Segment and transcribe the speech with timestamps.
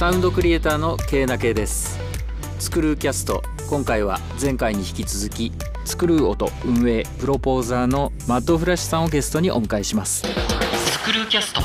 [0.00, 1.98] サウンドクリエイターの K な K です。
[2.58, 3.42] スクルーキャスト。
[3.68, 5.52] 今回は前回に引き続き
[5.84, 10.26] スクルー音運営プロポーザーのマッドフラッシュさんをゲストにお迎えします。
[10.26, 11.60] スクルーキャスト。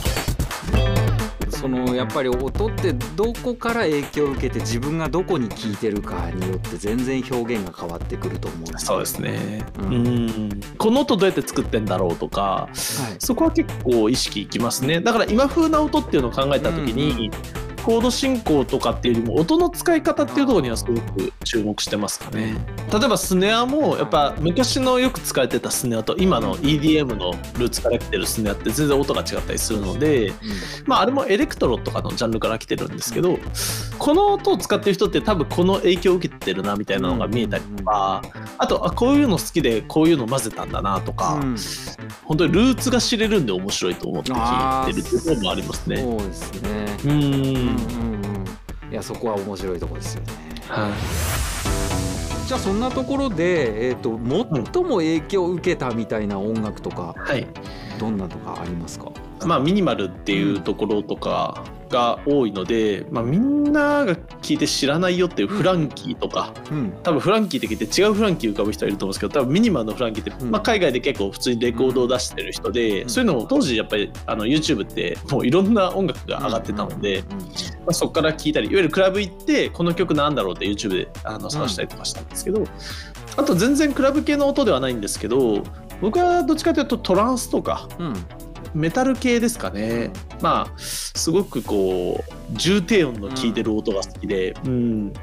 [1.50, 10.50] そのやっぱり音ってどこから影響を受けて自分がどこに聞いてるかによって全然表現が変わってくると思うんですそうですね、うん、うん。
[10.78, 12.76] この音どうやって作ってんだろうとか、はい、
[13.20, 15.00] そこは結構意識いきますね。
[15.00, 22.56] だから今風な音っていうのを考えた時に、うんうんコード進行とかっていうよりも音の使い方っていうところにはすごく注目してますかね。
[22.92, 30.34] 例えばスネアもやっぱ昔のよく使われてたスネアと今の EDM のルーツから来てるスネアって全然音が違ったりするので、
[30.88, 33.38] まああれもエレクトロとかのジャンルから来てるんですけど
[34.00, 38.24] この音を使ってる人って多分この影響を受けてるなみたいなのが見えたりとか
[38.58, 41.40] あとあこういうの好きでこういうの混ぜたんだなとか、
[42.24, 45.98] 本当にルーツが知れるんで面白いと思って聞いてるっていうところもありますね。
[45.98, 46.98] そうですね。
[47.06, 47.75] うん
[48.92, 50.34] いやそこは面白いところですよね。
[50.70, 50.92] はい。
[52.48, 54.20] じゃあそんなところで、えーと、
[54.72, 57.48] 最も影響を受けたみたいな音楽とか、はい、
[58.00, 59.12] どんなとかありますか、
[59.46, 82.64] まあ、ミニマルっていうところとかが多いので、まあ、みんなが聞いて知らないよっていうフランキーとか、うん、多分フランキーって聞いて違うフランキー浮かぶ人いると思うんですけど多分ミニマルのフランキーって、うん、まあ、海外で結構普通にレコードを出してる人で、うん、そういうのを当時やっぱりあの YouTube ってもういろんな音楽が上がってたので、まあ、そこから聞いたりいわゆるクラブ行ってこの曲なんだろうって YouTube であの探したりとかしたんですけど、
[83.38, 85.64] あと全然クラブ系の音ではないんですけど
[86.02, 87.88] 僕はどっちかというとトランスとか、
[88.74, 90.12] メタル系ですかね。
[90.42, 90.78] まあ、
[91.26, 95.14] すごくこう、重低音の効いてる音が好きで、うん、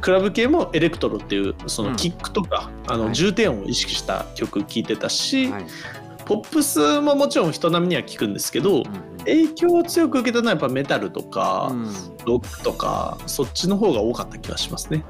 [0.00, 5.66] クラブ系もエレクトロっていう、そのキックとか、うん、あの重低音を意識した曲聴いてたし、はい、
[6.26, 11.84] ポップスももちろん人並みには聞くんですけど、うん、影響を強く受けたのはやっぱメタルとか、うん、
[12.26, 15.04] ロックとかそっちの方が多かった気がしますね。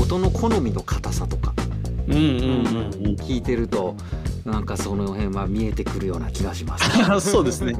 [0.00, 1.52] 音の好みの硬さとか、
[2.06, 2.26] うんうんうん。
[2.26, 3.96] うん、聞いてると
[4.44, 6.88] なんかその辺は見えてくるような気がします。
[7.20, 7.74] そうですね。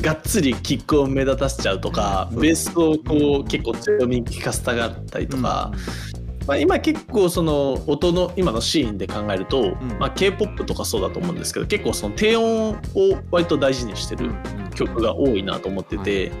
[0.00, 12.76] がっつりキックを目立たせちゃうとか、ベースをこう結構強みに効かせたがったりとか、うん、まあ、今結構その音の今のシーンで考えると、うん、まあ、K-POP とかそうだと思うんですけど結構その低音を
[13.30, 14.30] 割と大事にしてる
[14.74, 16.38] 曲が多いなと思ってて、はい、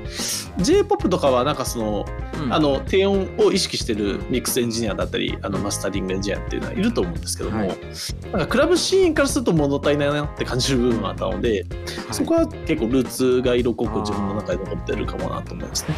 [0.58, 2.06] J-POP とかはなんかその,、
[2.50, 11.64] あの低音を意識してるミックスエンジニアだったりあのマスタリングエンジニアっていうのはいると思うんですけども、はい、なんかクラブシーンからすると物足りないなって感じる部分があったので、はい、
[12.12, 15.94] そこは結構ルーツが色濃く自分の中で残ってるかもなと思いますね。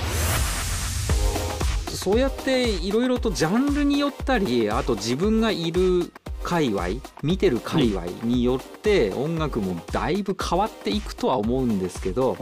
[2.05, 6.13] そうやっていろいろとジャンルによったりあと自分がいる
[6.45, 6.89] 界隈
[7.23, 12.37] 見てる界隈によって音楽もだいぶ変わっていくとは思うんですけど、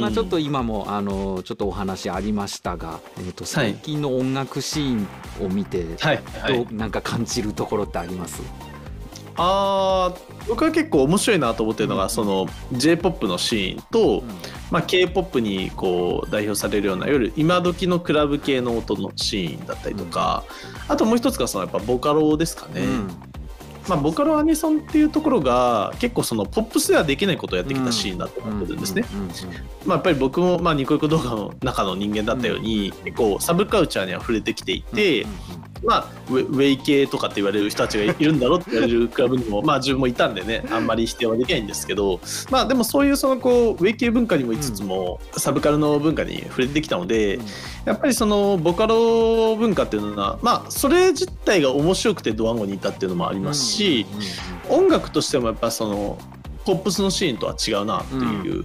[0.00, 5.06] まあ、ちょっと今もあのちょっとお話ありましたが、えー、と最近の音楽シー
[5.42, 8.42] ンを見て、はい、どうなんか感じるところってあります？
[9.34, 10.12] あ
[10.46, 14.28] 僕は結構面白いなと思ってるのが、うん、その j p o p のシーンと、うん、
[14.70, 20.44] まあ、k p o p にこう代表されるようないわゆる今時のクラブ系の音のシーンだったりとか、
[20.86, 22.82] うん、あともう一つがそのやっぱボカロですかね。
[23.88, 29.04] まあ、ボカロアニソンっていうところが結構そのポップスではできないことをやってきたシーンだと思ってるんですね。
[29.84, 35.26] まあ、やっぱり僕もまあニコニコ動画の中の人間だったように結構サブカルチャーには触れてきていて
[35.84, 42.20] まあ、ウェイ系とかって言われる人たちがいるんだろうって言われるクラブにも、 まあ、自分もいたんでね、あんまり否定はできないんですけど、
[42.50, 47.38] まあ、でもそういうそのこう、ウェイ系文化にもいつつも、サブカルの文化に触れてきたので、
[47.84, 54.06] やっぱりその、ボカロ文化っていうのは、まあ、それ自体が面白くてドワンゴにいたっていうのもありますし、
[54.68, 56.18] 音楽としてもやっぱその、
[56.64, 58.64] ポップスのシーンとは違うなっていう。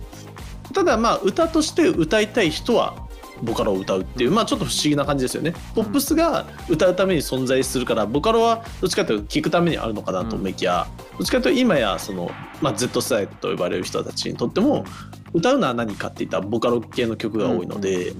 [0.73, 3.06] ただまあ歌として歌いたい人は
[3.43, 5.53] ボカロを歌うっていう、まあ、ちょっと不思議な感じですよね。
[5.75, 10.87] ポップスが歌うために存在するからボカロはどっちかというと聴くためにあるのかなと思いきや、
[11.17, 12.31] どっちかというと今やその、
[12.61, 14.85] まあ、Z 世代と呼ばれる人たちにとっても
[15.33, 18.13] 歌うのは何かっていったボカロ系の曲が多いので、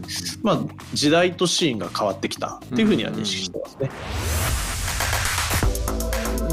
[0.43, 0.59] まあ、
[0.93, 3.89] 時代とシーンが変わってきたっていうふうには認識してますね。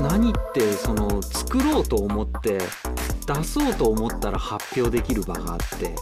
[0.00, 2.58] 何ってその作ろうと思って
[3.26, 5.94] 出そうと思ったら発表できる場があって、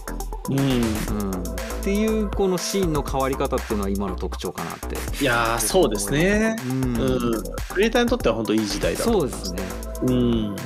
[0.48, 4.96] うん、うん、っていうこのシーンの変わり方っていうのは今の特徴かなって。
[5.22, 10.02] いやそうですね、うん、うん、クリエイターにとっては本当いい時代だと思いますそうですね。
[10.02, 10.56] うん。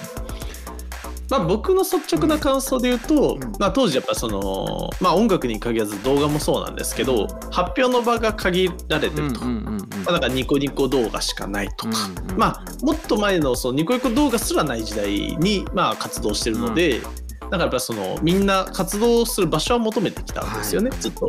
[1.28, 21.28] まあ、僕の率直な感想で言うと、うん、まあ、当時やっぱその、まあ、音楽に限らず動画もそうなんですけど発表の場が限られてると、まあ、だからニコニコ動画しかないとか、うんうん、まあ、もっと前のそのニコニコ動画すらない時代にまあ活動してるので、うん、だからやっぱそのみんな活動する場所は求めてきたんですよね、ずっと。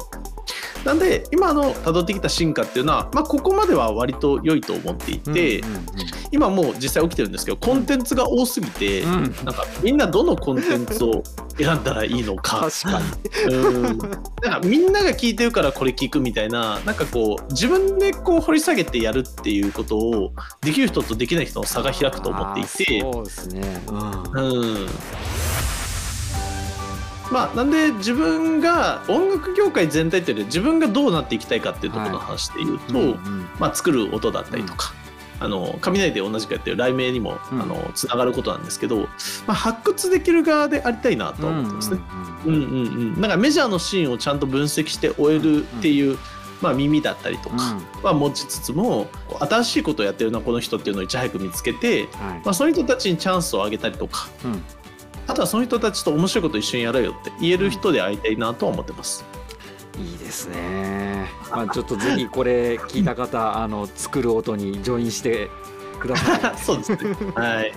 [0.86, 5.86] なんで今の辿ってきた進化っていうのは、まあ、ここまでは割と良いと思っていて、うんうんうん。
[6.32, 9.24] 今もう実際起きてるんですけどコンテンツが多すぎて、うん。
[9.44, 11.24] なんかみんなどのコンテンツを
[11.58, 12.70] 選んだらいいのか。
[12.72, 13.02] 確か
[13.48, 13.54] に。
[13.54, 13.84] うん。
[13.84, 14.22] なんか
[14.64, 20.32] みんなが聞いてるからこれ聞くみたいななんかこう自分でこう掘り下げてやるっていうことを
[20.62, 23.02] できる人とできない人の差が開くと思っていて。
[23.02, 23.98] そうですね、うん。
[24.32, 24.88] うん
[27.32, 33.48] まあなんで自分が音楽業界全体っていうより自分がどうなっていきたいかっていうところの話で言うと、うんうん。
[33.60, 34.94] まあ、作る音だったりとか、
[35.40, 37.62] あの雷で同じくやってる雷鳴にも、うん。
[37.62, 39.08] あのつながることなんですけど、ま
[39.50, 42.00] あ、発掘できる側でありたいなとは思ってますね。
[42.46, 42.66] うんうんう
[43.18, 46.18] ん、なんかメジャーのシーンをちゃんと分析して終えるっていう、
[46.62, 49.08] まあ、耳だったりとかは持ちつつも
[49.40, 54.54] 新しいことをやってるなこの人っていうのをいち早く見つけて、はいまあ、その人たちにチャンスをあげたりとかうん。
[54.54, 54.58] あ
[55.38, 59.24] とはその人たちと面白いこと一緒にやろうよって言える人で会いたいなとは思ってます。
[59.98, 61.28] いいですね。
[61.52, 65.50] まあちょっとぜひこれ聞いた方、あの作る音にジョインして
[66.00, 66.58] ください。
[66.58, 66.98] そうですね。
[67.36, 67.74] はい。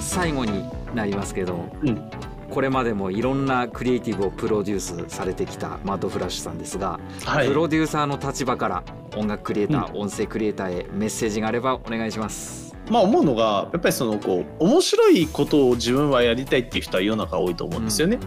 [0.00, 0.64] 最後に
[0.94, 2.10] なりますけど、うん。
[2.50, 7.54] これまでもいろんなクリエイティブをプロデュースされてきたマッドフラッシュさんですが、はいプ。
[7.54, 8.82] ロデューサーの立場から
[9.16, 12.69] 音楽クリエイター、音声クリエイターへメッセージがあればお願いします。
[12.90, 18.18] まあ思うのがやっぱりそのこう面白いことを自分はやりたいっていう人は世の中多いと思うんですよね。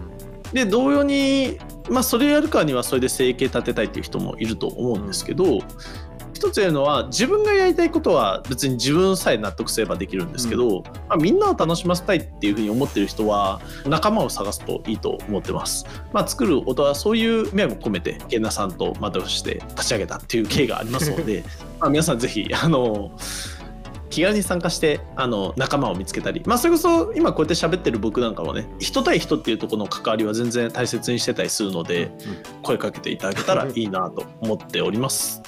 [0.53, 5.59] で同様にまあそれやるからにはそれで生計立てたいっていう人もいると思うんですけど、
[6.43, 15.85] 一つ言うのは自分がやりたいことは別に自分さえ納得すればできるんですけど、まあ、みんなを楽しませたいっていうふうに思ってる人は仲間を探すといいと思ってます。
[16.11, 21.45] まあ、作る音はそういう面も込めてケンナさんとマドフして立ち上げたっていう経緯がありますので
[21.79, 23.11] まあ皆さんぜひあの
[24.13, 32.11] 気軽に参加してあの仲間を見つけたり、まあ、それこそ今こうやって喋ってる僕なんかもね人対人っていうところの関わりは全然大切にしてたりするので
[32.61, 35.41] 声かけていただけたらいいなと思っております。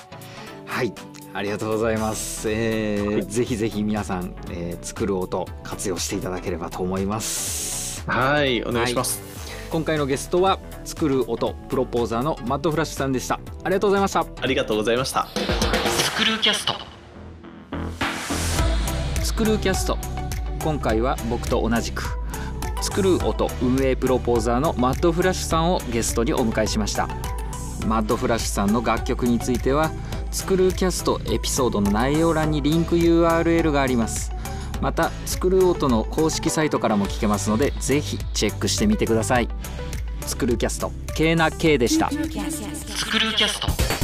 [0.66, 0.92] はい。
[1.36, 2.50] ありがとうございます。
[2.50, 8.04] えーはいぜひぜひ皆さん、えー作る音活用していただければと思います。
[8.10, 9.22] はいお願いします、
[9.70, 13.40] 今回のゲストは作る音プロポーザーのマッドフラッシュさんでした。
[13.64, 14.26] ありがとうございました。
[14.42, 15.28] ありがとうございました。
[15.28, 16.85] スクルーキャスト
[19.36, 19.98] スクルーキャスト。
[20.64, 22.18] 今回は僕と同じく
[22.82, 27.10] スクルー音運営プロポーザーのマッドフラッシュさんをゲストにお迎えしました。
[27.86, 29.92] マッドフラッシュさんの楽曲については
[30.32, 34.32] スクルーキャストエピソードの内容欄にリンク URL があります。
[34.80, 39.50] またスクルー音の公式サイトからも聞けますのでぜひチェックしてみてください。
[40.26, 42.10] スクルーキャスト K な K でした。
[42.10, 43.95] スクルーキャスト。